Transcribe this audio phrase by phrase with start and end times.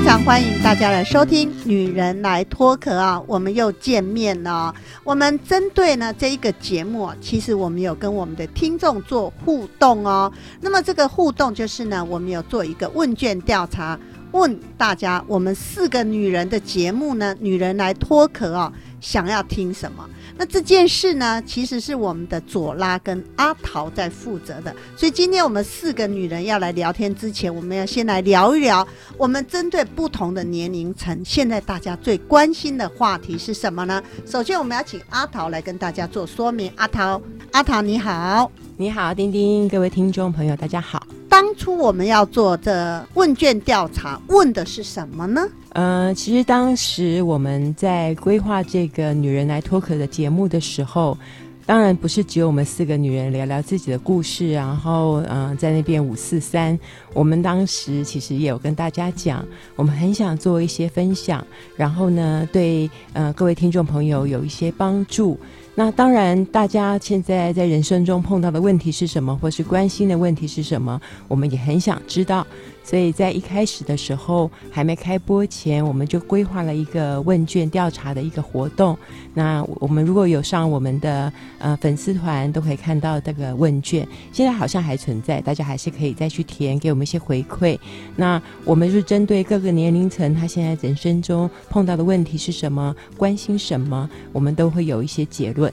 [0.00, 4.74] 非常欢迎大家来收听《女人来脱壳》啊，我们又见面了。
[5.04, 10.32] 我们针对呢这一个节目，其实我们有跟我们的听众做互动哦。
[10.62, 13.96] 那么这个互动就是呢，我们有做一个问卷调查，
[14.32, 20.08] 问大家我们四个女人的节目呢，《女人来脱壳》哦，想要听什么？
[20.40, 24.74] 那这件事呢，其实是我们的左拉跟阿桃在负责的。
[24.96, 34.02] 所以今天我们四个女人要来聊天之前，我们要先来聊一聊，我们针对不同的年龄层，现在大家最关心的话题是什么呢？
[34.24, 36.72] 首先，我们要请阿桃来跟大家做说明。
[36.76, 37.20] 阿桃，
[37.52, 41.06] 阿桃你好，你好，丁丁，各位听众朋友，大家好。
[41.40, 45.40] 当初我们要做这问卷调查，问的是什么呢？
[45.70, 51.16] 呃，其实当时我们在规划这个“女人来脱壳”的节目的时候，
[51.64, 56.78] 当然不是只有我们四个女人聊聊自己的故事，然后嗯，在那边五四三。
[57.14, 59.42] 我们当时其实也有跟大家讲，
[59.76, 61.42] 我们很想做一些分享，
[61.74, 65.40] 然后呢，对呃各位听众朋友有一些帮助。
[65.74, 72.46] 那当然，大家现在在人生中碰到的问题是什么，或是关心的问题是什么，我们也很想知道。
[72.82, 78.96] 所以在一开始的时候，还没开播前，我们就规划了一个问卷调查的一个活动。
[79.32, 84.06] 那我们如果有上我们的呃粉丝团，都可以看到这个问卷。
[84.32, 87.78] 现在好像还存在，大家还是可以再去填，给我们一些回馈。
[88.16, 95.72] 那我们是针对各个年龄层，他现在人生中碰到的问题是什么，关心什么，我们都会有一些结论。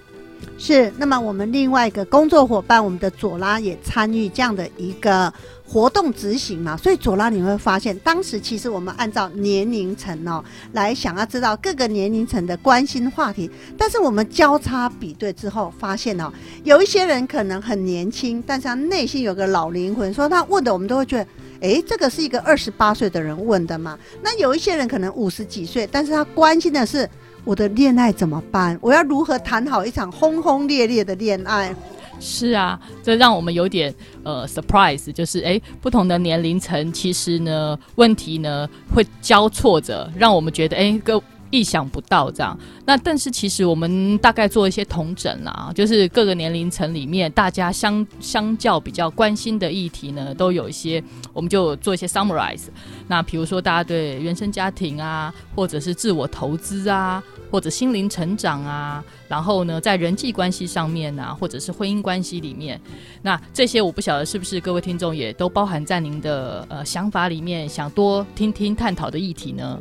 [0.60, 5.32] 是，那么我们另外一个工作伙伴，我们的左拉也参与这样的一个
[5.64, 6.76] 活动执行嘛。
[6.76, 10.44] 所以左拉你会发现，当时其实我们按照年龄层哦
[10.74, 16.34] 来想要知道各个年龄层的关心话题，但是我们交叉比对之后发现哦，
[16.64, 21.28] 有一些人可能很年轻，但是他内心有个老灵魂，说他问的我们都会觉得，
[21.60, 23.98] 诶，这个是一个二十八岁的人问的嘛。
[24.24, 27.08] 那有一些人可能五十几岁，但是他关心的是。
[27.48, 28.78] 我的恋爱怎么办？
[28.82, 31.74] 我要如何谈好一场轰轰烈烈的恋爱？
[32.20, 33.94] 是啊，这让我们有点
[34.24, 42.58] 呃 surprise，就是哎，不同的年龄层其实呢，问题呢会交错着，让我们觉得哎，各意想不到这样。
[42.86, 51.04] 那但是其实我们大概做一些同整啦，就是各个年龄层里面大家相相较比较关心的议题呢，都有一些，
[51.34, 52.66] 我们就做一些 summarize。
[53.08, 62.80] 那比如说大家对原生家庭啊，或者是自我投资啊，或者心灵成长啊，然后呢在人际关系上面啊，或者是婚姻关系里面，
[63.22, 69.80] 那这些我不晓得是不是各位听众也都包含在您的呃想法里面，想多听听探讨的议题呢？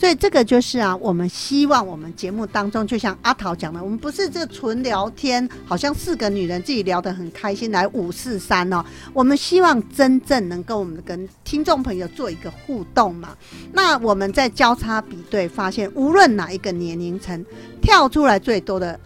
[0.00, 8.82] 所以这个就是啊，我们希望我们节目当中，就像阿桃讲的，我们不是这纯聊天，好像四个女人自己聊得很开心，来五四三哦。
[9.12, 13.36] 我们希望真正能够我们跟听众朋友做一个互动嘛。
[13.74, 17.44] 那我们在交叉比对，发现无论哪一个年龄层
[17.82, 18.98] 跳出来最多的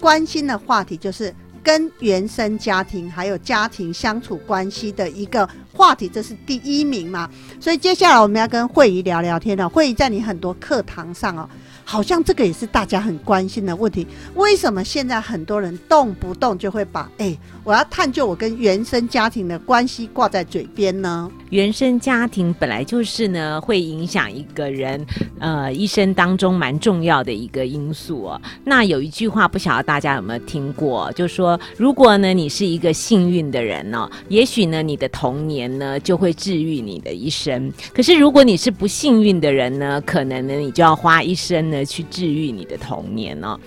[0.00, 1.30] 关心的话题，就是。
[1.68, 7.28] 跟原生家庭还有家庭相处关系的一个话题，这是第一名嘛？
[7.60, 9.68] 所以接下来我们要跟慧仪聊聊天了。
[9.68, 11.46] 慧仪在你很多课堂上哦。
[11.90, 14.06] 好像这个也是大家很关心的问题。
[14.34, 17.34] 为什么现在很多人动不动就会把“哎，
[17.64, 21.30] 我要探究我跟原生家庭的关系”挂在嘴边呢？
[21.48, 25.02] 原生家庭本来就是呢，会影响一个人
[25.38, 28.40] 呃一生当中蛮重要的一个因素哦。
[28.64, 37.72] 那有一句话，不晓得大家有没有听过，就说如果呢你是一个幸运的人呢，也许呢你的童年呢就会治愈你的一生。
[37.94, 41.77] 可是如果你是不幸运的人呢，可能呢你就要花一生呢。
[41.84, 43.58] 去治愈你的童年呢？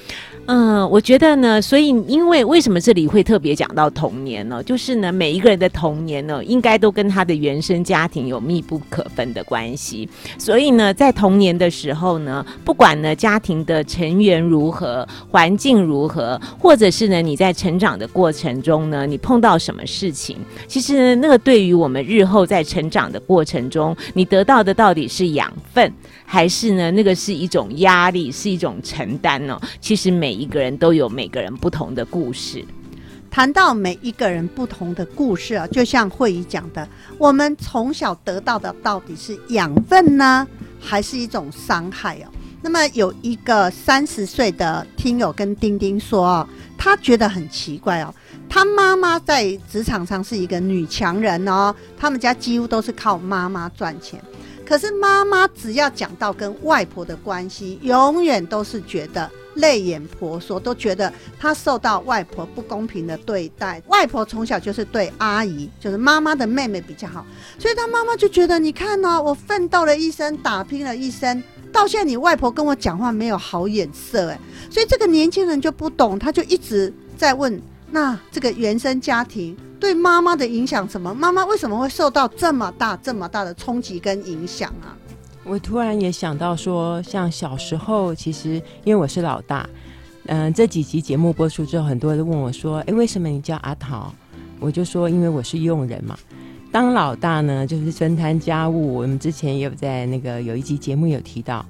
[0.48, 4.62] 嗯，我觉得呢，所以因为为什么这里会特别讲到童年呢？
[4.64, 10.10] 就是呢，每一个人的童年呢，应该都跟他的原生家庭有密不可分的关系。
[10.38, 20.38] 所以呢，在童年的时候呢，不管呢家庭的成员如何，环境如何，或者是呢你在成长的过程中呢，你碰到什么事情，
[20.68, 25.94] 其实那个对于我们日后在成长的过程中，你得到的到底是养分，
[26.34, 29.58] 还是呢那个是一种压力，是一种承担呢？
[29.80, 30.32] 其实每。
[30.42, 32.66] 一个人都有每个人不同的故事。
[33.30, 36.88] 谈到每一个人不同的故事啊，就像慧仪讲的，
[37.20, 40.48] 我们从小得到的到底是养分呢，
[40.80, 42.32] 还是一种伤害哦？
[42.64, 48.12] 那么有一个三十岁的听友跟丁丁说哦，他觉得很奇怪哦，
[48.50, 54.20] 他妈妈在职场上是一个女强人哦，他们家几乎都是靠妈妈赚钱。
[54.72, 63.84] 可是妈妈只要讲到跟外婆的关系，永远都是觉得泪眼婆娑，都觉得她受到外婆不公平的对待。
[63.88, 67.26] 外婆从小就是对阿姨，就是妈妈的妹妹比较好，
[67.60, 74.40] 所以她妈妈就觉得，你看呢，我奋斗了一生，打拼了一生，到现在你外婆跟我讲话没有好眼色，哎，
[74.70, 79.58] 所以这个年轻人就不懂，他就一直在问，那这个原生家庭。
[79.82, 81.12] 对妈妈的影响什么？
[81.14, 84.96] 妈妈为什么会受到这么大、这么大的冲击跟影响啊？
[85.44, 89.68] 我突然也想到说，像小时候，其实因为我是老大，
[90.28, 94.14] 嗯，这几集节目播出之后，很多人问我说：“哎，为什么你叫阿桃？”
[94.62, 96.16] 我就说：“因为我是佣人嘛。
[96.72, 98.94] 当老大呢，就是分摊家务。
[98.94, 101.66] 我们之前也有在那个有一集节目有提到，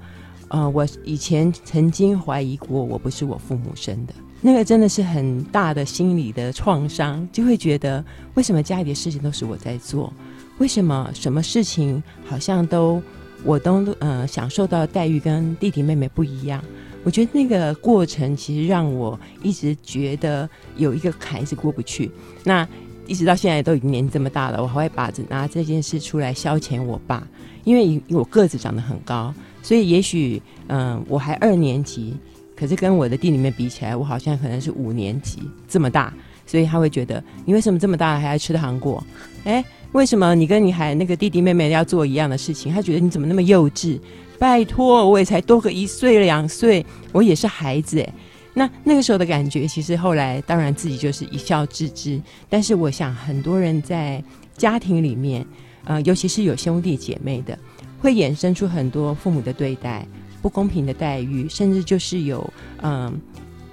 [0.48, 4.12] 呃，我以前曾经怀疑过，我不是我父母生的。”
[4.44, 8.04] 那个真的是很大的心理的创伤，就会觉得
[8.34, 10.12] 为什么家里的事情都是我在做？
[10.58, 13.00] 为什么什么事情好像都
[13.44, 16.62] 我都呃享受到待遇跟弟弟妹妹不一样？
[17.04, 22.10] 我觉得那个过程其实让我一直觉得有一个坎一直过不去。
[22.42, 22.68] 那
[23.06, 27.24] 一直到现在都已经年纪这么大了，我还会把这拿这件事出来消遣我爸，
[27.62, 32.16] 因为我个子长得很高，所以也许嗯我还二年级。
[32.62, 36.14] 可是跟我的弟里面比起来，我好像可能是五年级这么大，
[36.46, 39.02] 所以他会觉得你为什么这么大了还爱吃糖果？
[39.42, 42.72] 哎，为什么你跟你还那个弟弟妹妹要做一样的事情？
[42.72, 43.98] 他觉得你怎么那么幼稚？
[44.38, 48.14] 拜托，我也才多个一岁两岁，我也是孩子哎。
[48.54, 52.22] 那那个时候的感觉，其实后来当然自己就是一笑置之。
[52.48, 54.22] 但是我想，很多人在
[54.56, 55.44] 家庭里面，
[55.82, 57.58] 呃，尤其是有兄弟姐妹的，
[57.98, 60.06] 会衍生出很多父母的对待。
[60.42, 62.52] 不公平的待遇，甚至就是有
[62.82, 63.18] 嗯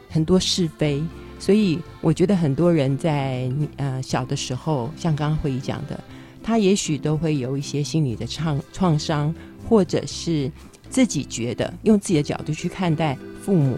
[0.07, 1.03] 很多是非，
[1.39, 5.99] 所以我觉得很多人在呃小的时候，像刚刚会议讲的，
[6.43, 9.33] 他也许都会有一些心理的创创伤，
[9.67, 10.49] 或者是
[10.89, 13.77] 自己觉得用自己的角度去看待父母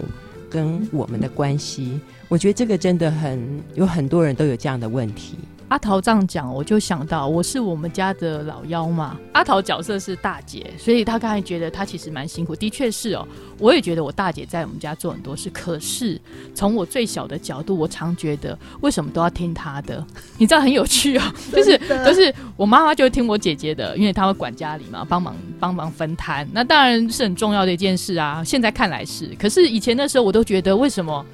[0.50, 1.98] 跟我们的关系，
[2.28, 5.38] 我觉得这个真的很有很多人都有这样的问题。
[5.72, 9.18] 阿桃这样讲，我就想到我是我们家的老幺嘛。
[9.32, 13.26] 阿桃角色是大姐，所以她刚才觉得她其实蛮辛苦，的确是哦。
[13.58, 16.20] 我也觉得我大姐在我们家做很多事，可是
[16.54, 20.04] 从我最小的角度，我常觉得为什么都要听她的？
[20.36, 28.44] 你知道很有趣哦， 就是就是我妈妈就听我姐姐的，因为她会管家里嘛，帮忙帮忙分摊，那当然是很重要的一件事啊。
[28.44, 31.24] 现在看来是，可是以前的时候我都觉得为什么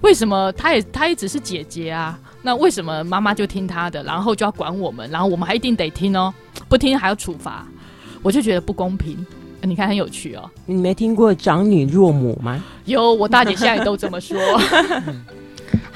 [0.00, 2.18] 为什么她也她也只是姐姐啊？
[2.46, 6.32] 那为什么妈妈就听她的，然后就要管我们，然后我们还一定得听哦，
[6.68, 7.66] 不听还要处罚，
[8.22, 9.26] 我就觉得不公平。
[9.62, 12.62] 你看很有趣哦，你没听过长女弱母吗？
[12.84, 14.38] 有，我大姐现在都这么说。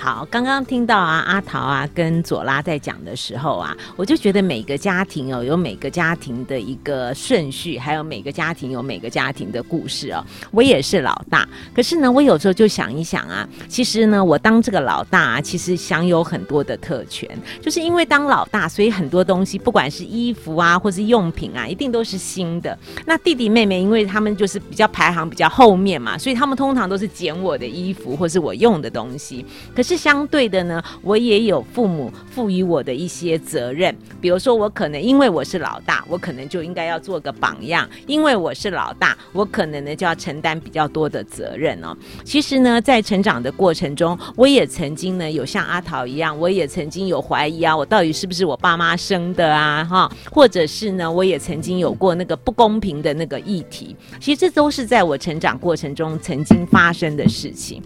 [0.00, 10.24] 好，刚刚听到啊，阿桃啊跟左拉在讲的时候啊，我就觉得每个家庭哦，有每个家庭的一个顺序，还有每个家庭有每个家庭的故事哦。
[10.52, 17.28] 我也是老大，可是呢，我有时候就想一想啊，其实呢，我当这个老大啊，其实享有很多的特权，
[17.60, 22.78] 就是因为当老大，所以很多东西，不管是衣服啊，或是用品啊，一定都是新的。
[23.04, 29.44] 那弟弟妹妹，因为他们就是比较排行比较后面嘛，所以他们通常都是捡我的衣服或是我用的东西。
[29.75, 41.97] 可是是相对的呢，我也有父母赋予我的一些责任，比如说我可能因为我是老大，我可能就应该要做个榜样；因为我是老大，我可能呢就要承担比较多的责任哦。
[42.23, 49.83] 其实呢，在成长的过程中，我也曾经呢有像阿桃一样，我也曾经有怀疑啊，我到底是不是我爸妈生的啊？
[49.85, 53.97] 哈，或者是呢，我也曾经有过那个不公平的那个议题。
[54.21, 57.83] 其实这都是在我成长过程中曾经发生的事情。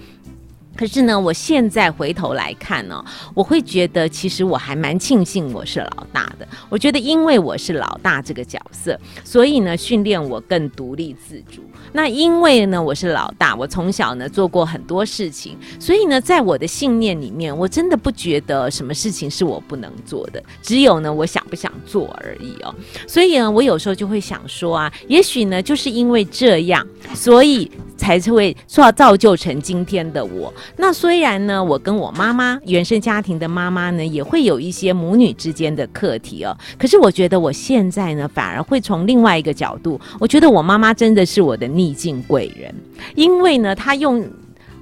[0.77, 6.49] 可是呢，我现在回头来看呢，我会觉得其实我还蛮庆幸我是老大的。
[6.69, 11.63] 我觉得因为我是老大这个角色，所以呢，训练我更独立自主。
[11.93, 22.75] 那因为呢，我是老大，我从小呢做过很多事情，所以呢，在我的信念里面，我真的不觉得什么事情是我不能做的，只有呢，我想不想做而已哦。
[23.07, 30.53] 所以呢，我有时候就会想说啊，也许呢，就是因为这样，所以才会说要造就成今天的我。
[30.77, 36.57] 那虽然呢，我跟我妈妈原生家庭的妈妈呢，也会有一些母女之间的课题哦。
[36.79, 42.73] 可是我觉得我现在呢，反而会从另外一个角度，我觉得我妈妈真的是我的逆境贵人，
[43.17, 44.25] 因为呢，他用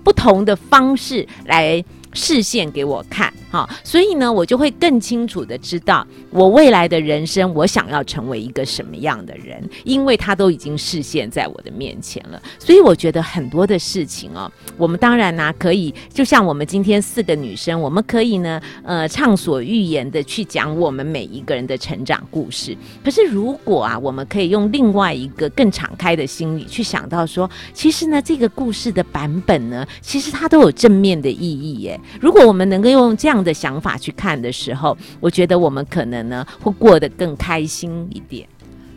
[0.04, 3.32] 不同的方式来视线给我看。
[3.50, 12.40] 好，所以呢，我就会更清楚的知道我未来的人生，我想要成为一个什么样的人，因为他都已经视现在我的面前了。
[12.60, 22.76] 所以我觉得很多的事情哦，我们当然呢可以，就像我们今天四个女生，我们可以呢，呃，畅所欲言的去讲我们每一个人的成长故事。
[23.04, 31.99] 可是如果啊，我们可以用另外一个更敞开的心理去想到说，其实呢，这个故事的版本呢，其实它都有正面的意义耶。
[32.20, 38.48] 如果我们能够用这样的想法去看的时候，我觉得我们可能呢会过得更开心一点。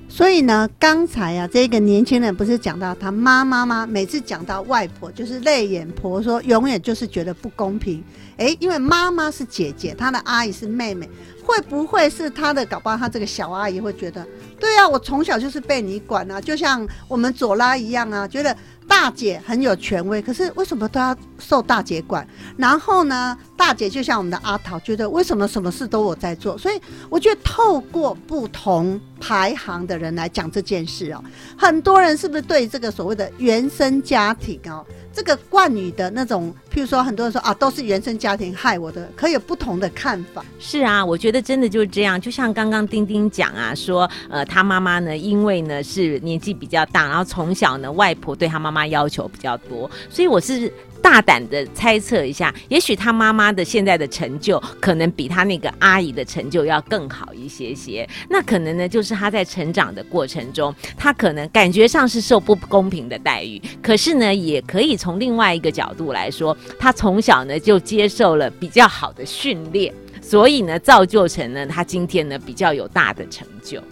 [0.10, 3.88] 所以呢，刚才啊，这个年轻人不是讲到他妈妈吗？
[3.88, 8.04] 每次讲到外婆，就是泪眼婆，说永远就是觉得不公平。
[8.38, 11.10] 诶，因为妈妈是姐姐，她的阿姨是妹妹，
[11.44, 12.64] 会不会是她的？
[12.68, 14.24] 搞不好她这个小阿姨会觉得，
[14.60, 18.56] 对啊，我从小就是被你管啊，就像我们左拉一样啊，觉得。
[18.94, 22.26] 大姐很有权威，可是为什么都要受大姐管？
[22.56, 26.56] 然后呢，大姐就像我们的阿桃，觉得为什么什么事都我在做？
[26.60, 31.22] 所以我觉得透过不同排行的人来讲这件事哦，
[31.58, 34.86] 很多人是不是对这个所谓的原生家庭哦？
[35.12, 40.44] 这个冠语的那种，譬如说，很多人说啊，都是原生家庭害我的，可以有不同的看法。
[40.58, 42.20] 是啊，我觉得真的就是这样。
[42.20, 50.72] 就像刚刚丁丁讲啊，说呃，他妈妈呢，因为呢是年纪比较大，然后从小呢，外婆对他妈妈要求比较多，所以我是。
[51.04, 58.08] 大胆的猜测一下，也许他妈妈的现在的成就，可能比他那个阿姨的成就要更好一些些。
[58.30, 73.84] 那可能呢，就是他在成长的过程中，他可能感觉上是受不公平的待遇，可是呢，也可以从另外一个角度来说，他从小呢就接受了比较好的训练，所以呢，造就成呢他今天呢比较有大的成就。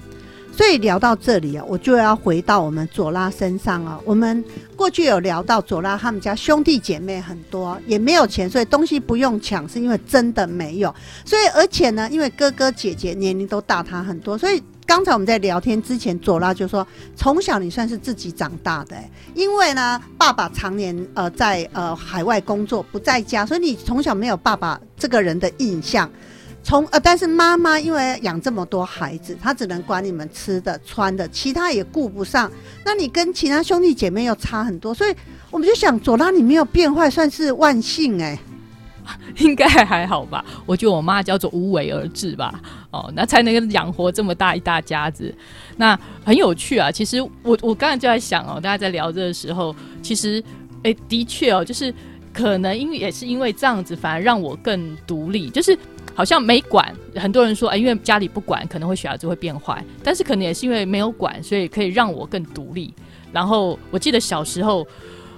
[0.62, 4.00] 所以聊到这里啊，我就要回到我们左拉身上啊。
[4.06, 10.94] 我们过去有聊到左拉他们家兄弟姐妹很多，也没有钱，所以东西不用抢，是因为真的没有。
[11.26, 18.96] 所以而且呢，因为哥哥姐姐年龄都大他很多，所以刚才我们在聊天之前，左拉就说，从小你算是自己长大的，
[19.34, 26.08] 因为呢，爸爸常年呃在呃海外工作不在家，所以你从小没有爸爸这个人的印象。
[26.64, 32.50] 从呃，但是妈妈因为养这么多孩子，她只能管你们吃的、穿的，其他也顾不上。
[32.86, 35.16] 那你跟其他兄弟姐妹又差很多，所以
[35.50, 38.38] 我们就想，左拉你没有变坏，算是万幸哎。
[39.38, 40.46] 应该还好吧？
[40.66, 42.62] 我觉得我妈叫做无为而治吧。
[42.92, 45.34] 哦，那才能养活这么大一大家子。
[45.76, 46.92] 那很有趣啊。
[46.92, 50.42] 其实我我刚才就在想哦，大家在聊这的时候，其实
[50.84, 51.94] 哎，的确哦，就是
[52.32, 55.78] 可能因为也是因为这样子，反而让我更独立，就是。
[56.14, 59.84] 好像没管，很多人说，哎，因为家里不管，可能会小孩子会变坏。
[60.04, 62.94] 但是可能也是因为没有管，所以可以让我更独立。
[63.32, 64.86] 然后我记得小时候，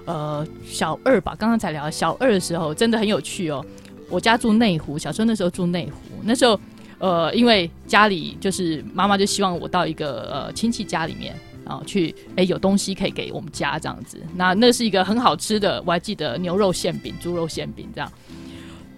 [0.05, 3.63] 呃，小二吧，刚刚才聊小二的时候，真的很有趣哦。
[4.09, 6.59] 我家住内湖，小时候那时候住内湖，那时候，
[6.97, 14.21] 呃，因为家里就是妈妈就希望我到一个呃亲戚家里面然后去，哎，有东西可以给我们家这样子。
[14.35, 18.11] 那那是一个很好吃的，我还记得牛肉馅饼、猪肉馅饼这样。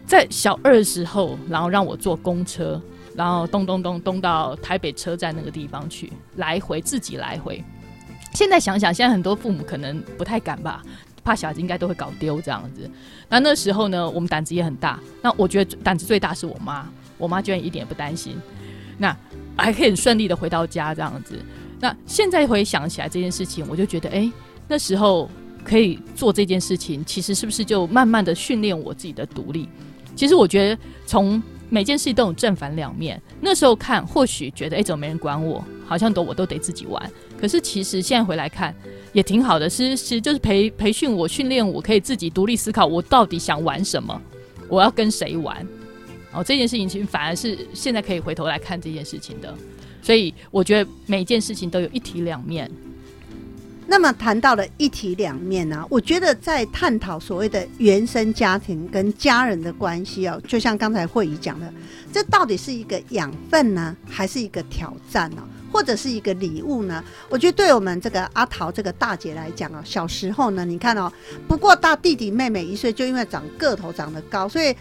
[0.05, 2.79] 在小二的时候，然后让我坐公车，
[3.15, 7.63] 然后咚咚咚咚到台北车站那个地方去，来回自己来回。
[8.33, 10.83] 现在想想，现在很多父母可能不太敢吧，
[11.23, 12.89] 怕小孩子应该都会搞丢这样子。
[13.29, 14.99] 那那时候呢，我们胆子也很大。
[15.21, 18.37] 那我觉得胆子最大是我妈，我妈居然一点也不担心，
[18.97, 19.15] 那
[19.57, 21.39] 还可以很顺利的回到家这样子。
[21.79, 24.31] 那现在回想起来这件事情，我就觉得，哎，
[24.67, 25.29] 那时候
[25.63, 29.67] 可以做这件事情，其实是不是就慢慢的训练我自己的独立？
[30.15, 33.21] 其实我觉得，从每件事情都有正反两面。
[33.41, 35.63] 那时候看，或许觉得哎，怎么没人管我？
[35.85, 37.11] 好像都我都得自己玩。
[37.39, 38.73] 可是其实现在回来看，
[39.13, 39.69] 也挺好的。
[39.69, 44.19] 其实其实就是培培训我、训练我，可以自己独立思考，我到底想玩什么，
[44.67, 45.67] 我要跟谁玩。
[46.31, 49.53] 哦，这件事情其实反而是现在可以回头来看这件事情的。
[50.01, 52.69] 所以我觉得每件事情都有一体两面。
[53.87, 61.71] 那么谈到了一体两面呢，我觉得在探讨所谓的原生家庭跟家人的关系哦，就像刚才慧仪讲的，
[62.11, 67.03] 这到底是一个养分呢，还是一个挑战呢，或者是一个礼物呢？
[67.29, 71.11] 我觉得对我们这个阿桃这个大姐来讲啊，小时候呢，你看哦，
[71.47, 74.75] 不过大弟弟妹妹一岁，就因为长个头长得高，所以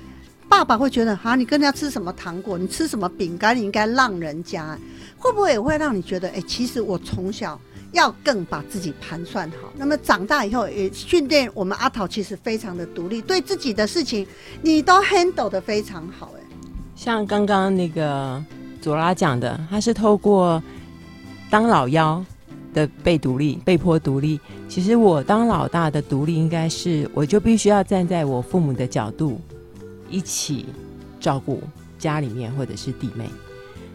[0.49, 4.79] 爸爸会觉得啊，你跟人家吃什么糖果，你吃什么饼干，你应该让人家，
[5.19, 7.61] 会不会也会让你觉得，哎，其实我从小。
[7.95, 14.27] 要更把自己盘算好，那么长大以后也训练我们阿桃，其实非常的独立，对自己的事情
[14.61, 16.33] 你都 handle 的非常好。
[16.37, 16.41] 哎，
[16.97, 18.45] 像刚刚那个
[18.81, 20.63] 左拉讲的，他是透过
[21.49, 22.23] 当老幺
[22.73, 24.41] 的被独立，被迫独立。
[24.69, 29.41] 其实我当老大的独立，应该是我就必须要站在我父母的角度，
[30.11, 30.67] 一起
[31.21, 31.63] 照顾
[31.97, 33.31] 家里面或者是弟妹。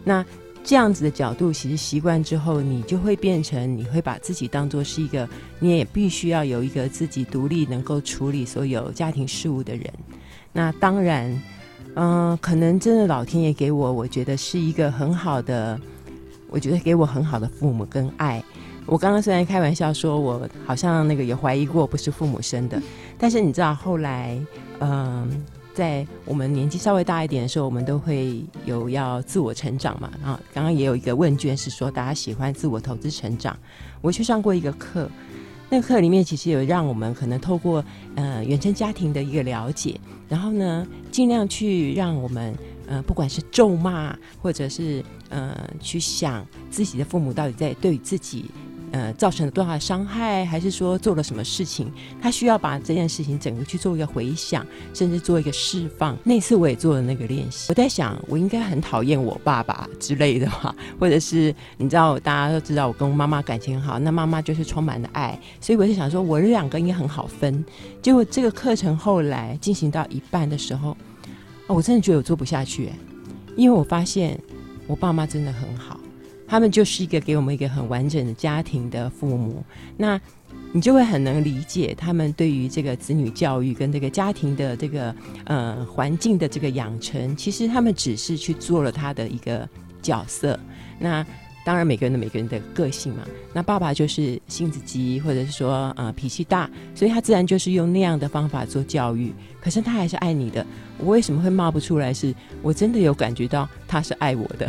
[0.06, 0.26] 那
[0.64, 9.92] 这样子的角度，其实习惯之后，你就会变成你会把自己当做是一个，你也必须要有一个自己独立能够处理所有家庭事务的人。
[10.54, 11.42] 那当然，
[11.96, 15.80] 嗯，可能真的老天爷给我，我觉得是一个很好的，
[16.50, 18.44] 我觉得给我很好的父母跟爱。
[18.86, 22.80] 我刚刚虽然开玩笑说我好像那个也怀疑过不是父母生的，
[23.18, 24.40] 但是你知道后来，
[24.82, 25.44] 嗯。
[25.80, 30.12] 在我们年纪稍微大一点的时候，我们都会有要自我成长嘛。
[30.22, 33.58] 然后刚刚也有一个问卷是说大家喜欢自我投资成长。
[34.02, 35.10] 我去上过一个课，
[35.70, 37.82] 那个课里面其实有让我们可能透过
[38.16, 42.54] 呃原生家庭的一个了解，然后呢尽量去让我们
[42.86, 48.52] 呃不管是咒骂或者是呃去想自己的父母到底在对自己。
[48.92, 51.92] 呃，造成了多大的伤害，还是说做了什么事情？
[52.22, 56.18] 他需要把这件事情整个去做一个回想，甚至做一个释放。
[56.24, 57.68] 那次我也做了那个练习。
[57.70, 67.64] 我在想，我应该很讨厌我爸爸之类的吧，或者是你知道，大家都知道我跟我妈妈感情很好，那妈妈就是充满了爱，所以我就想说，我这两个应该很好分。
[68.02, 70.96] 结果这个课程后来进行到一半的时候，
[71.68, 72.90] 我真的觉得我做不下去，
[73.56, 74.40] 因为我发现
[74.88, 75.89] 我爸妈真的很好。
[76.50, 79.64] 他们就是一个给我们一个很完整的家庭的父母，
[79.96, 80.20] 那
[80.72, 85.16] 你就会很能理解他们对于这个子女教育跟这个家庭的这个
[85.46, 89.68] 呃环境的这个养成，其实他们只是去做了他的一个
[90.02, 90.60] 角色。
[90.98, 91.24] 那
[91.64, 99.32] 当然每个人的每个人的个性嘛，那爸爸就是性子急，或者是说呃脾气大，所以他自然就是用那样的方法做教育。
[99.62, 100.66] 可是他还是爱你的，
[100.98, 102.12] 我为什么会骂不出来？
[102.12, 104.68] 是我真的有感觉到他是爱我的。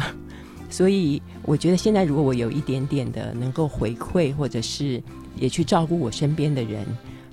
[0.71, 5.03] 所以我觉得现在如果我有一点点的能够回馈，或者是
[5.37, 6.87] 也去照顾我身边的人，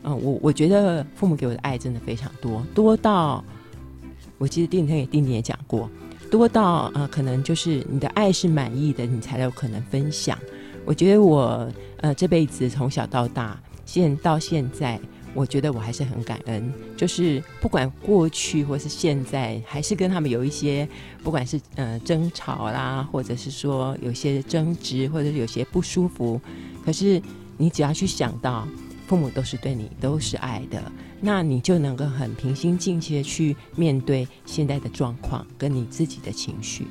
[0.04, 3.44] 嗯，我我觉得父母给我的爱真的非常多，多到
[4.38, 5.90] 我记得丁天也丁丁也讲过，
[6.32, 10.38] 多到呃可能就是你的爱是满意的，你才有可能分享。
[10.84, 15.00] 我觉得我呃这辈子从小到大，现到现在。
[15.38, 20.90] 我觉得我还是很感恩，就是不管过去或是现在，还是跟他们有一些，
[21.24, 26.42] 不管是呃争吵啦，或者是说有些争执，或者是有些不舒服，
[26.84, 27.22] 可是
[27.56, 28.68] 你只要去想到
[29.06, 36.88] 父母都是对你都是爱的，那你就能够很平心静气的去面对现在的状况跟你自己的情绪。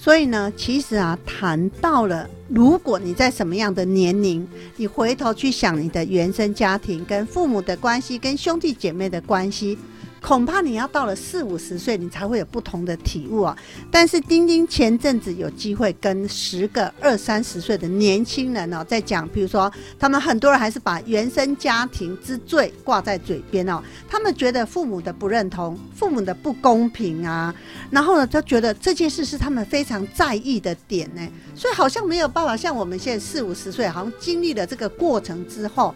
[0.00, 9.76] 所以呢，其实啊，谈到了，如果你在什么样的年龄，你回头去想你的原生家庭、跟父母的关系、跟兄弟姐妹的关系。
[10.20, 13.56] 恐怕你要到了四五十岁，你才会有不同的体悟啊！
[13.90, 27.54] 但是丁丁前阵子有机会跟十个二三十岁的年轻人哦，在讲，比如说他们很多人还是把原生家庭之罪挂在嘴边哦，他们觉得父母的不认同、父母的不公平啊，
[27.90, 35.94] 然后呢，就觉得这件事是他们非常在意的点呢，所以好像没有办法像我们现在四五十岁，好像经历了这个过程之后。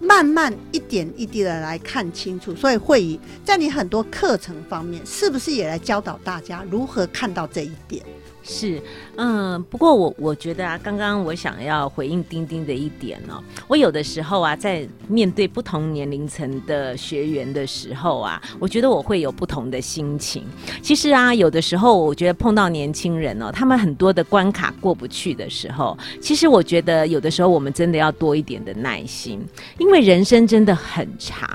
[0.00, 8.04] 慢慢一点一滴的来看清楚，所以会议在你很多课程方面，是不是也来教导大家如何看到这一点？
[8.52, 8.82] 是，
[9.14, 20.42] 嗯，不过我我觉得啊，刚刚我想要回应丁丁的一点哦，我有的时候啊，在面对不同年龄层的学员的时候啊，我觉得我会有不同的心情。
[20.82, 29.40] 其实啊，有的时候我觉得碰到年轻人哦，他们很多的关卡过不去的时候，其实我觉得有的时候我们真的要多一点的耐心，
[29.78, 31.48] 因为人生真的很长。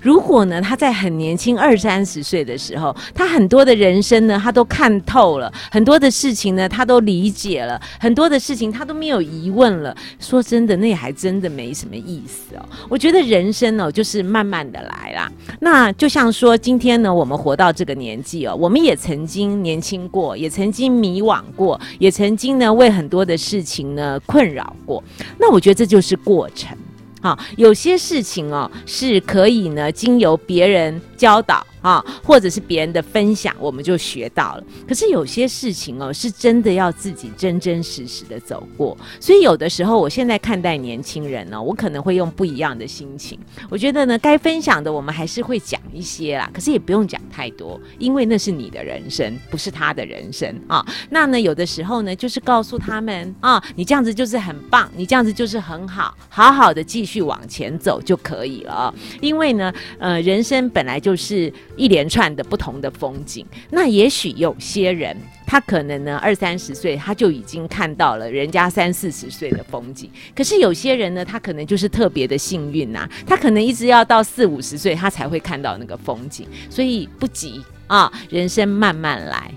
[0.00, 9.96] 如果呢，他在很年轻二三十岁的时候，他很多的人生呢，他都看透了，很多的事情呢，他都理解了，很多的事情他都没有疑问了。
[10.20, 12.64] 说真的，那还真的没什么意思哦。
[12.88, 15.30] 我觉得人生哦，就是慢慢的来啦。
[15.60, 25.02] 那就像说，今天呢，我们活到这个年纪哦，我们也曾经年轻过，也曾经迷惘过，也曾经呢，为很多的事情呢困扰过。
[25.38, 26.76] 那我觉得这就是过程。
[27.20, 31.66] 好，有些事情哦是可以呢，经由别人教导。
[31.88, 34.64] 啊，或者是别人的分享，我们就学到了。
[34.86, 38.94] 可是有些事情哦，是真的要自己真真实实的走过。
[39.18, 43.38] 所以有的时候，我现在看待年轻人呢，我可能会用不一样的心情。
[43.70, 50.84] 我觉得呢，该分享的我们还是会讲一些啦，可是也不用讲太多，因为那是你的人生，不是他的人生啊。
[51.08, 58.94] 那呢，有的时候呢，就是告诉他们啊，你这样子就是很棒，你这样子就是很好，好好的继续往前走就可以了。
[59.22, 61.50] 因为呢，呃，人生本来就是。
[61.78, 79.50] 一连串的不同的风景，那也许有些人他可能呢二三十岁他就已经看到了人家三四十岁的风景，可是有些人呢他可能就是特别的幸运呐，他可能一直要到四五十岁他才会看到那个风景，所以不急啊，人生慢慢来。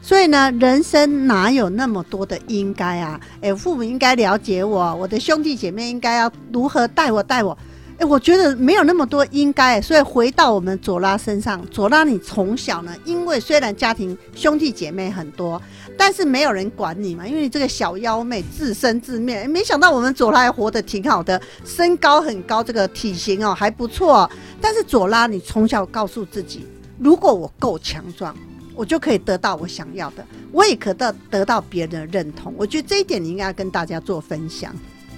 [0.00, 3.20] 所以呢，人生哪有那么多的应该啊？
[3.42, 7.56] 哎，父母应该了解我，我的兄弟姐妹应该要如何带我带我。
[7.98, 9.80] 哎，我觉得没有那么多应该。
[9.80, 15.60] 所以回到我们左拉身上，左拉你从小呢，因为虽然家庭兄弟姐妹很多，
[15.96, 19.46] 但是没有人管你嘛，因为你这个小妖妹自生自灭。
[19.48, 24.30] 没想到我们左拉还活得挺好的，身高很高，这个体型哦还不错。
[24.60, 26.66] 但是左拉，你从小告诉自己，
[26.98, 28.34] 如果我够强壮。
[28.78, 32.54] 我就可以得到我想要的，我也可得得到别人的认同。
[32.56, 34.72] 我觉得这一点你应该要跟大家做分享。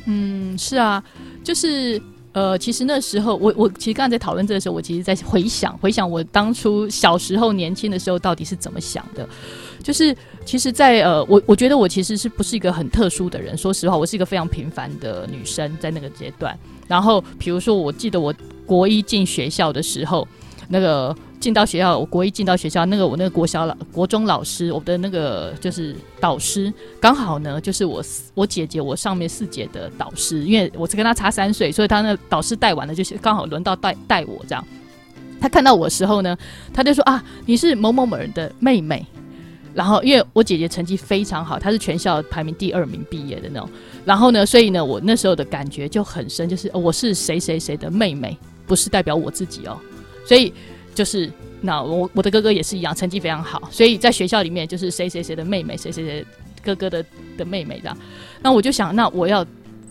[0.07, 1.05] 嗯，是啊，
[1.45, 2.01] 就是
[2.33, 9.29] 呃，其实那时候我我其实刚才在讨论这个时候，我其实在回想回想我当初小时候年轻的时候到底是怎么想的。
[9.83, 10.14] 就是
[10.45, 13.57] 其实，在呃，我我觉得我其实是不是一个很特殊的人？
[13.57, 16.57] 说实话，我是一个非常平凡的女生，在那个阶段。
[16.87, 18.33] 然后比如说，我记得我
[18.66, 20.29] 国一进学校的时候，
[20.71, 21.15] 那个。
[21.41, 28.05] 进到学校，我国一进到学校，那个我那个国小老国中老师，我的那个就是导师，刚好呢就是我
[28.35, 34.63] 我姐姐我上面四姐的导师，因为我是跟他差三岁，所以他那导师带完了，就是刚好轮到带带我这样。
[35.41, 36.37] 他看到我的时候呢，
[36.75, 39.07] 他就说啊，你是某某某人的妹妹。
[39.73, 43.71] 然后因为我姐姐成绩非常好，她是全校排名第二名毕业的那种。
[44.05, 49.79] 然后呢，所以呢，我那时候的感觉就很深，就是我是谁谁谁的妹妹，不是代表我自己哦，
[50.31, 50.53] 所以。
[50.93, 56.27] 就是那我我的哥哥也是一样，成绩非常好，所以在学校里面就是谁谁谁的妹妹，谁谁谁
[56.64, 57.03] 哥哥的
[57.38, 57.97] 的妹妹这样。
[58.43, 59.47] 那我就想，那我要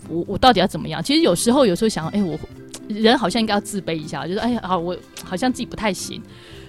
[0.08, 1.02] 我我到底要怎么样？
[1.02, 2.38] 其实有时候有时候想，哎，我
[2.86, 6.22] 人好像应该要自卑一下，就是哎呀，我好像自己不太行。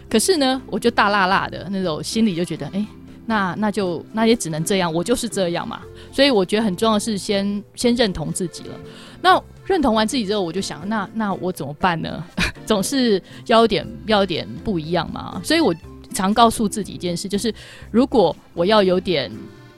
[0.10, 2.84] 可是呢，我就大辣辣的那种心里就觉得，哎，
[3.26, 5.82] 那那就那也只能这样，我就是这样嘛。
[6.12, 8.76] 所以我觉得很重要的是先先认同自己了。
[9.22, 12.24] 那认同完自己之后，我就想，那那我怎么办呢？
[12.66, 15.74] 总是要点要点不一样嘛，所以我
[16.14, 17.54] 常告诉自己一件事，就是
[17.90, 19.32] 如果我要有点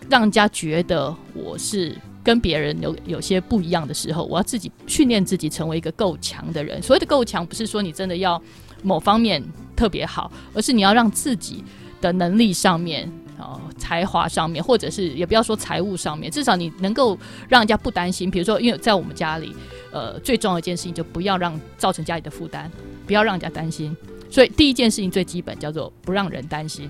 [0.09, 6.81] 让人家觉得我是跟别人有有些不一样的时候，我要自己训练自己成为一个够强的人。
[6.81, 8.41] 所谓的够强，不是说你真的要
[8.81, 9.43] 某方面
[9.75, 11.63] 特别好，而是你要让自己
[12.01, 13.11] 的能力上面。
[13.43, 17.17] 哦，才华上面，或者是也不要说财务上面，至少你能够
[17.49, 18.31] 让人家不担心。
[18.31, 19.53] 比如说，因为在我们家里，
[19.91, 22.71] 呃，最重要一件事情就不要让造成家里的负担，
[23.05, 23.95] 不要让人家担心。
[24.29, 26.89] 所以第一件事情最基本叫做不让人担心。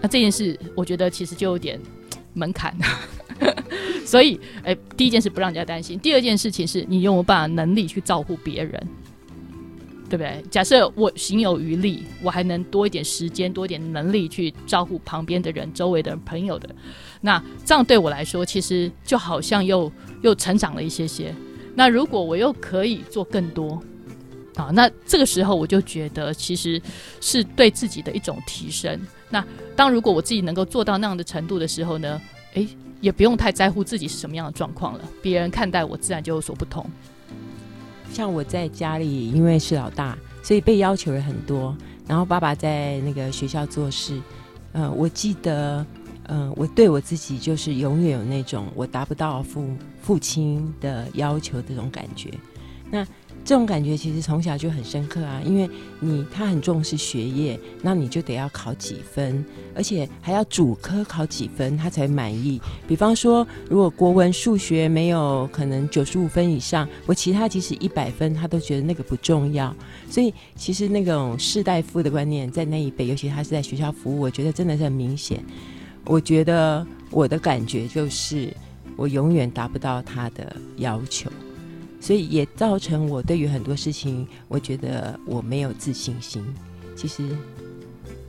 [0.00, 1.78] 那这件事，我觉得其实就有点
[2.32, 2.74] 门槛。
[4.04, 8.88] 所以，哎，第一件事不让人家担心，第二件事情是你有没有办法能力去照顾别人。
[10.10, 10.44] 对不对？
[10.50, 16.68] 假设我行有余力，我还能多一点时间、多一点能力去照顾旁边的人、周围的朋友的，
[17.20, 19.90] 那这样对我来说，其实就好像又
[20.22, 21.32] 又成长了一些些。
[21.76, 23.80] 那如果我又可以做更多
[24.56, 26.82] 啊，那这个时候我就觉得，其实
[27.20, 29.00] 是对自己的一种提升。
[29.30, 29.42] 那
[29.76, 32.20] 当如果我自己能够做到那样的程度的时候呢，
[32.54, 32.66] 诶，
[33.00, 36.84] 也不用太在乎自己是什么样的状况了，别人看待我自然就有所不同。
[38.12, 41.76] 像我在家里，因为是老大，所以被要求了很多。
[42.06, 44.20] 然后爸爸在那个学校做事，
[44.72, 45.86] 呃，我记得，
[46.24, 49.64] 嗯，我对我自己就是永远有那种我达不到父
[50.02, 52.30] 父亲的要求这种感觉。
[52.90, 53.06] 那
[53.42, 62.60] 这种感觉其实从小就很深刻啊，因为你他很重视学业，那你就得要考几分，而且还要主科考几分，他才满意。
[62.86, 69.74] 比方说，如果国文、数学没有可能九十五分以上，我其他即使一百分，他都觉得那个不重要。
[70.08, 75.42] 所以其实那种士大夫的观念在那一辈，尤其他是在学校服务，我觉得真的是很明显。
[76.04, 78.54] 我觉得我的感觉就是，
[78.96, 81.30] 我永远达不到他的要求。
[82.00, 86.42] 所以也造成我对于很多事情，我觉得我没有自信心。
[86.96, 87.28] 其实，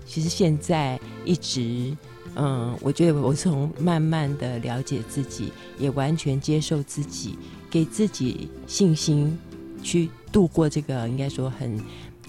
[0.06, 1.96] 其实现在一直，
[2.36, 7.38] 嗯，我觉得我从慢慢的了解自己，也完全接受自己，
[7.70, 9.38] 给自己信心，
[9.82, 11.80] 去度过这个应该说很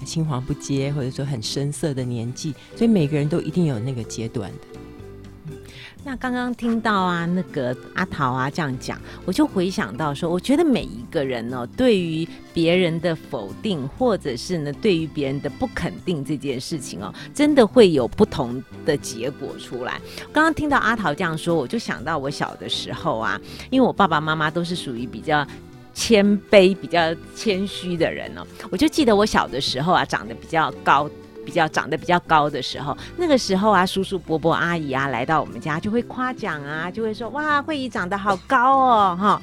[0.04, 2.54] 青黄不接，或者说很深色的年纪。
[2.76, 4.80] 所以每个人都一定有那个阶段的。
[6.04, 20.00] 那刚刚听到啊，那个阿桃啊这样讲，我就回想到说，我觉得每一个人呢，对于别人的否定，或者是呢，对于别人的不肯定这件事情哦，真的会有不同的结果出来。
[20.32, 25.46] 刚刚听到阿桃这样说，我就想到我小的时候啊，因为我爸爸妈妈都是属于比较
[25.94, 31.08] 谦卑、比较谦虚的人哦，我就记得我小的时候啊，长得比较高。
[31.44, 39.42] 比较长得比较高的时候，那个时候啊，叔叔伯伯阿姨啊来到我们家就会夸奖啊，就会说哇，慧仪长得好高哦，哈，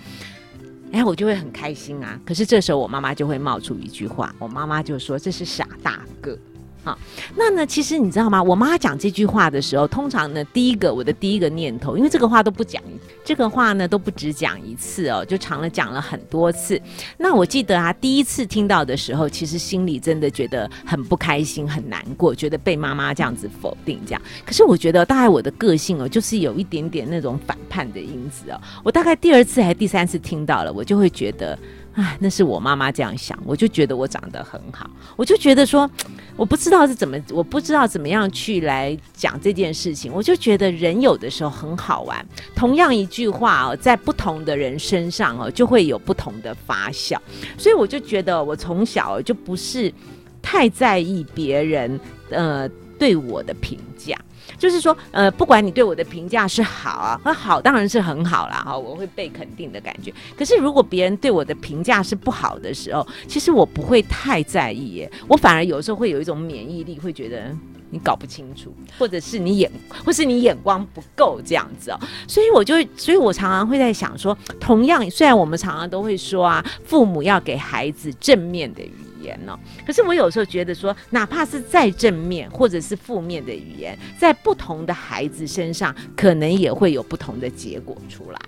[0.91, 2.19] 哎，我就会很开心啊。
[2.25, 6.37] 可是这时候我妈妈就会冒出一句话，我妈妈就说这是傻大个，
[6.83, 6.97] 哈，
[7.35, 8.41] 那呢，其实你知道吗？
[8.41, 12.81] 我妈讲这句话的时候，通常呢，第一个我的第一个念头，因为这个话都不讲，
[13.25, 16.81] 这个话呢都不只讲一次哦，就长了讲了很多次。
[17.17, 24.21] 那我记得啊，第一次听到的时候，其实心里真的觉得很不开心、很难过，觉得被妈妈这样子否定这样。
[24.45, 28.61] 可是我觉得，大概我的个性哦，就是有一点点那种反叛的因子哦。
[28.83, 31.59] 我大概第二次还第三次听到了，我就会觉得。
[31.99, 35.89] 哎，那是我妈妈这样想，我就觉得我长得很好，我就觉得说，
[36.37, 42.25] 我不知道是怎么，我不知道怎么样去来讲这件事情，我就觉得人有的时候很好玩。
[42.55, 47.17] 同样一句话哦，在不同的人身上哦，就会有不同的发酵，
[47.57, 49.93] 所以我就觉得我从小就不是
[50.41, 54.15] 太在意别人呃对我的评价。
[54.57, 60.11] 就是说，呃，不管你对我的评价是好啊，那好当然是很好啦，哈，我会被肯定的感觉。
[60.35, 67.55] 可是如果别人对我的评价是不好的时候，其实我不会太在意耶，我反而有时候会有一种免疫力，会觉得
[67.91, 69.71] 你搞不清楚，或者是你眼，
[70.03, 71.99] 或是你眼光不够这样子哦。
[72.27, 78.93] 所以我就，所以我常常会在想说，同样，虽然我们常常都会说啊，父母要给孩子正面的语。
[79.29, 88.39] 言哦，可是我有时候觉得说，哪怕是再正面或者是负面的语言，在不同的孩子身上，可能也会有不同的结果出来。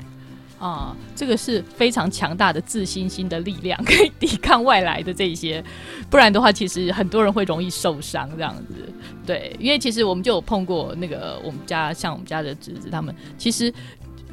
[0.60, 5.64] 啊，这个是非常强大的自信心的力量，可以抵抗外来的这些。
[6.08, 8.88] 不然的话，其实很多人会容易受伤这样子。
[9.26, 13.74] 对，因为其实我们就有碰过那个我们家，像我们家的侄子他们，其实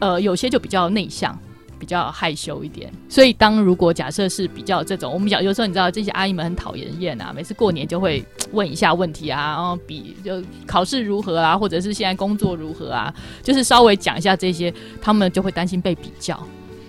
[0.01, 1.39] 呃有些就比较内向。
[1.79, 16.39] 比较害羞一点，所以当如果假设是比较这种，我们讲有时候你知道这些阿姨们很讨厌厌啊，每次过年就会问一下问题啊，然后比就考试如何啊，或者是现在工作如何啊，就是稍微讲一下这些，他们就会担心被比较。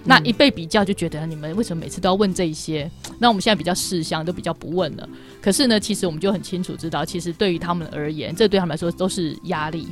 [0.05, 2.89] 那一被比较就觉得你们为什么每次都要问这些？
[3.19, 5.07] 那我们现在比较事项都比较不问了。
[5.41, 9.87] 可是呢，其实我们就很清楚知道，其实对于他们而言，这对他们来说都是压力。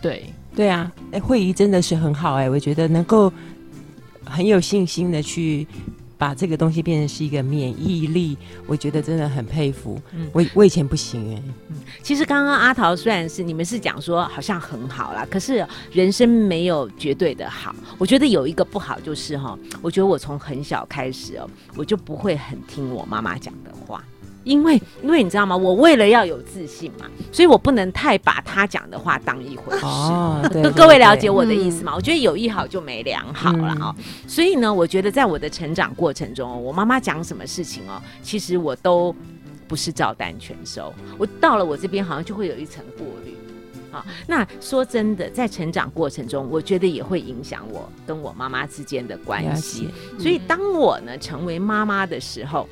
[0.00, 3.30] 对对啊，哎，会议真的是很好哎，我觉得能够。
[4.24, 5.66] 很有信心的去
[6.16, 10.00] 把这个东西变成是一个免疫力，我觉得真的很佩服。
[10.12, 11.42] 嗯，我我以前不行哎。
[11.68, 17.74] 嗯，其实刚刚阿桃虽然是你们是讲说好像很好啦，可是人生没有绝对的好。
[17.98, 24.04] 我觉得有一个不好就是哈，我觉得我从很小开始哦，我就不会很听我妈妈讲的话。
[24.44, 25.56] 因为，因为你知道吗？
[25.56, 29.84] 我为了要有自信嘛，所以我不能太把他讲的话当一回事。
[29.84, 31.92] 哦，对，各位了解我的意思吗？
[31.94, 33.94] 我觉得有一好就没两好了啊。
[34.26, 39.14] 所以呢，我觉得在我的成长过程中，我妈妈讲什么事情哦，其实我都
[39.68, 40.92] 不是照单全收。
[41.16, 43.36] 我到了我这边，好像就会有一层过滤。
[43.92, 49.88] 啊，那说真的，在成长过程中，我觉得也会影响我跟我妈妈之间的关系。
[50.18, 52.68] 所以，当我呢成为妈妈的时候。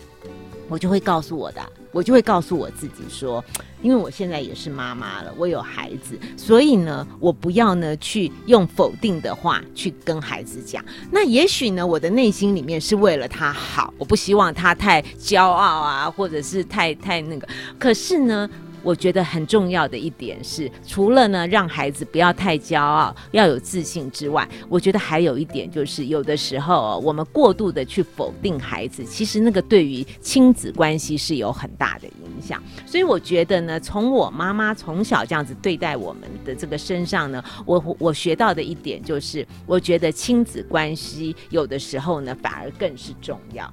[0.70, 3.44] 我就会告诉我的，我就会告诉我自己说，
[3.82, 10.82] 因为我现在也是妈妈了，我有孩子，所以呢，我不要呢去用否定的话去跟孩子讲。
[11.10, 17.48] 那也许呢，我的内心里面是为了他好，我不希望他太骄傲啊，或者是太太那个。
[17.78, 18.48] 可是呢。
[18.82, 32.62] 我觉得很重要的一点是，除了呢让孩子不要太骄傲、要有自信之外，我觉得还有一点就是，有的时候我们过度的去否定孩子，其实那个对于亲子关系是有很大的影响。
[32.86, 43.72] 所以我觉得呢，从我妈妈从小这样子对待我们的这个身上呢，我我学到的一点就是，我觉得亲子关系有的时候呢反而更是重要。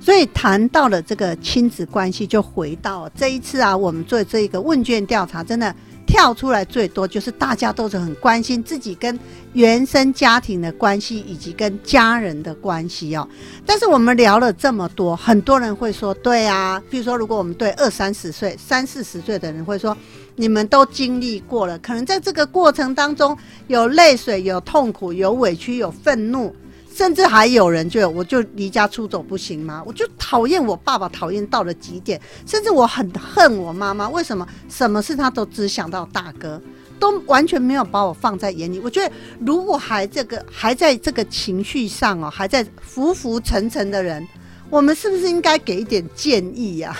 [0.00, 5.74] 所以谈到了这个亲子关系，就回到这一次啊，我们做这一个问卷调查，真的
[6.06, 9.16] 跳出来最多就是大家都是很关心自己跟
[9.52, 13.28] 原生家庭的关系，以及跟家人的关系哦。
[13.66, 19.96] 但是我们聊了这么多，很多人会说，对啊，比如说如果我们对二三十岁、三四十岁的人会说，
[20.34, 23.36] 你们都经历过了，可能在这个过程当中
[23.66, 26.56] 有泪水、有痛苦、有委屈、有愤怒。
[27.00, 29.82] 甚至还有人就我就离家出走不行吗？
[29.86, 32.20] 我就讨厌我爸爸，讨厌到了极点。
[32.44, 34.46] 甚至我很恨我妈妈，为什么？
[34.68, 36.60] 什么事他都只想到大哥，
[36.98, 38.78] 都完全没有把我放在眼里。
[38.80, 39.10] 我觉得
[39.40, 44.28] 如果还这个还在这个情绪上哦，还在浮浮沉沉的人，
[44.68, 46.94] 我们是不是应该给一点建议呀？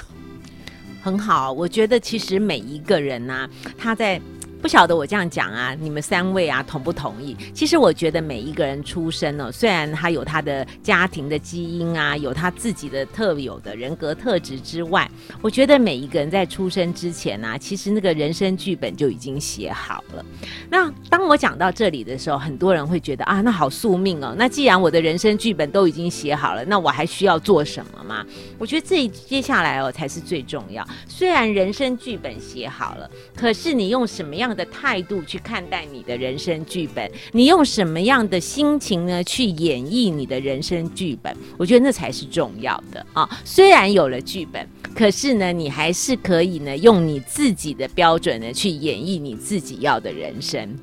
[1.02, 4.18] 很好，我觉得其实每一个人呐，他在。
[4.60, 7.34] 不晓得我这样讲啊，你们三位啊同不同意？
[7.54, 20.24] 其实我觉得每一个人出生呢，虽然他有他的家庭的基因啊，有他自己的特有的人格特质之外，我觉得每一个人在出生之前啊，其实那个人生剧本就已经写好了。
[20.68, 24.34] 那当我讲到这里的时候，很多人会觉得啊，那好宿命哦。
[24.36, 28.26] 那既然我的人生剧本都已经写好了，那我还需要做什么吗？
[28.58, 30.86] 我觉得这接下来哦才是最重要。
[31.08, 37.10] 虽然人生剧本写好了，可是你用什么样的态度去看待你的人生剧本？
[37.32, 41.34] 你用什么样的心情呢去演绎你的人生剧本？
[41.56, 43.28] 我觉得那才是重要的啊！
[43.44, 50.76] 虽然有了剧本，可是呢，你还是可以呢用你自己的标准呢去演绎你自己要的人生。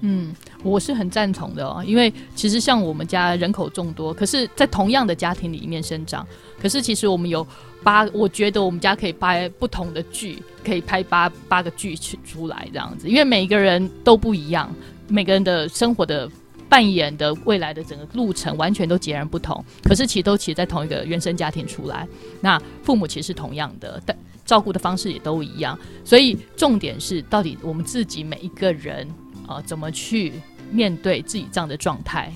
[0.00, 0.32] 嗯，
[0.64, 6.26] 我是很赞同的哦，因为其实像我们家人口众多，可是，在同样的家庭里面生长，
[6.60, 7.46] 可是其实我们有
[7.82, 14.68] 八，我觉得我们家可以拍不同的剧，可以拍八八个剧出出来这样子，因为每个人都不一样，
[15.06, 16.28] 每个人的生活的
[16.68, 22.06] 扮演的未来的整个路程完全都截然不同，可是其实都其实在同一个原生家庭出来，
[22.40, 29.06] 那父母其实是同样的，但照顾的方式也都一样，所以重点是到底我们自己每一个人。
[29.48, 30.34] 啊，怎么去
[30.70, 32.30] 面对自己这样的状态？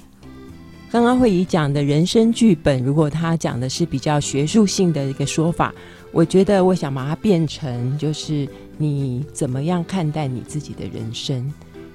[0.90, 5.72] 刚刚会议讲的人生剧本，如果他讲的是比较学术性的一个说法，
[6.10, 11.52] 我觉得我想把它变成就是你怎么样看待你自己的人生。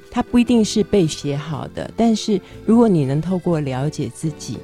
[0.09, 4.57] 它不一定是被写好的，但是如果你能透过了解自己，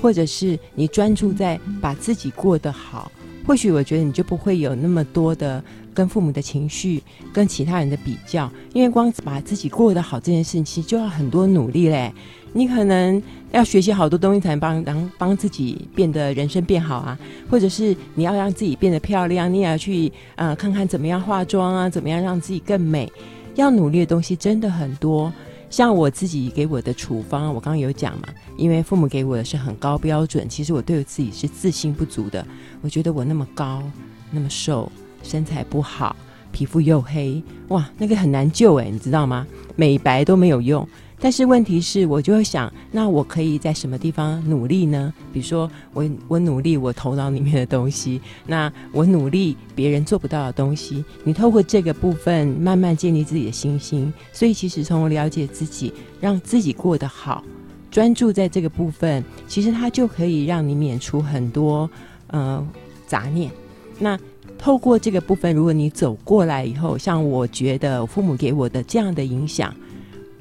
[0.00, 3.10] 或者是你专注在把自己过得好，
[3.44, 5.62] 或许我觉得你就不会有那么多的。
[6.00, 12.10] 跟父母的情绪，跟其他人的比较，因为光把自己过得好这件事情，其实就要很多努力嘞。
[12.54, 17.18] 你可能要学习好多东西，才能帮让帮自己变得人生变好啊，
[17.50, 23.12] 或者是你要让自己变得漂亮，你也要去呃看看怎么样化妆啊，怎么样让自己更美。
[23.56, 25.30] 要努力的东西真的很多。
[25.68, 32.42] 像我自己给我的处方，我刚刚有讲嘛，因为父母给我的是很高标准，其实我对我自己是自信不足的。
[32.80, 33.82] 我觉得我那么高，
[34.30, 34.90] 那么瘦。
[35.22, 36.14] 身材不好，
[36.52, 39.46] 皮肤又黑，哇，那个很难救哎，你知道吗？
[39.76, 40.86] 美白都没有用。
[41.22, 45.12] 但是问题是，我就会想，那我可以在什么地方努力呢？
[45.34, 51.04] 比如说，我我努力我头脑里面的东西， 那我努力别人做不到的东西。
[51.22, 54.10] 你透过这个部分慢慢建立自己的信心。
[54.32, 57.44] 所以，其实从了解自己，让自己过得好，
[57.90, 61.88] 专注在这个部分，其实它就可以让你免除很多
[62.28, 62.66] 呃
[63.06, 63.50] 杂念。
[63.98, 64.18] 那
[64.60, 69.74] 透过这个部分，如果你走过来以后，像我觉得父母给我的这样的影响，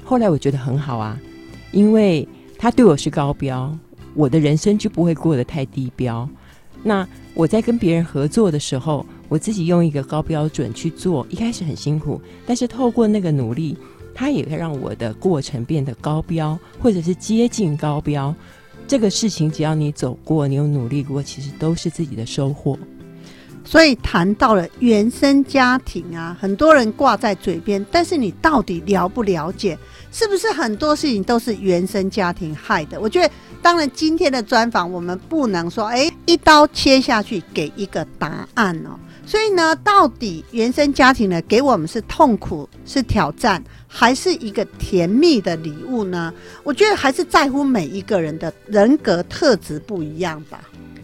[0.03, 1.17] 后来我觉得很好啊，
[1.71, 2.27] 因为
[2.58, 3.73] 他对我是高标，
[4.13, 6.27] 我的人生就不会过得太低标。
[6.84, 13.77] 那我在跟别人合作的时候，我自己用一个高标准去做，一开始很辛苦，但是透过那个努力，
[14.13, 18.36] 他也会让我的过程变得高标，或者是接近高标。
[18.86, 22.77] 这个事情只要你走过，你有努力过，其实都是自己的收获。
[23.63, 29.78] 所以谈到了原生家庭啊，很多人挂在嘴边，但是你到底了不了解？
[30.12, 33.00] 是不是很多事情都是原生家庭害的？
[33.00, 38.98] 我觉得，当然今天的专访我们不能说，哎，一刀切下去给一个答案哦。
[39.24, 46.34] 所以呢，到底原生家庭呢，给我们是痛苦、是挑战，还是一个甜蜜的礼物呢？
[46.63, 50.60] 我觉得还是在乎每一个人的人格特质不一样吧。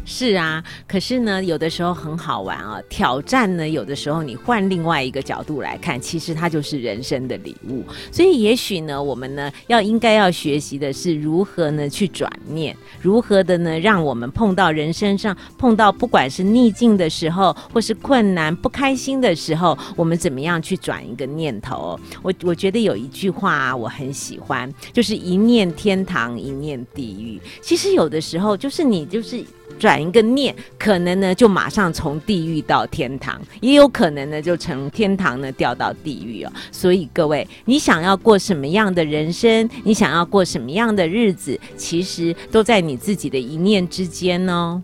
[0.06, 2.80] 是啊，可是呢，有的时候很好玩啊。
[2.88, 7.84] 挑战呢，有的时候你换另外一个角度来看，其实它就是人生的礼物。
[8.12, 22.00] 所以也许呢，我们呢要应该要学习的是如何呢去转念，如何的呢让我们碰到人生上碰到不管是逆境的时候，或是困难不开心的时候，我们怎么样去转一个念头？
[22.22, 27.42] 我我觉得有一句话啊，我很喜欢，就是一念天堂，一念地狱。
[27.62, 29.44] 其实有的时候就是你就是。
[29.78, 36.52] 转一个念，可能呢就马上从地狱到天堂，也有可能呢就从天堂呢掉到地狱哦。
[36.72, 44.82] 所以各位，你想要过什么样的人生，你想要过什么样的日子，其实都在你自己的一念之间哦。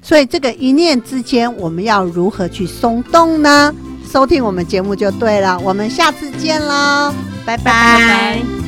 [0.00, 3.74] 所以这个一念之间，我们要如何去松动呢？
[4.10, 7.12] 收听我们节目就对了，我们下次见喽，
[7.44, 8.67] 拜拜。